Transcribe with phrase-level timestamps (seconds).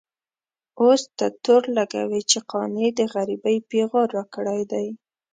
[0.81, 4.87] اوس ته تور لګوې چې قانع د غريبۍ پېغور راکړی دی.